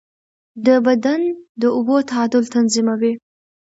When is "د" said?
0.65-0.67, 1.61-1.63